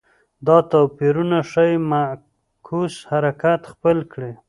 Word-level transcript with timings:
دا 0.47 0.57
توپیرونه 0.71 1.37
ښايي 1.49 1.77
معکوس 1.89 2.93
حرکت 3.09 3.61
خپل 3.73 3.97
کړي 4.11 4.31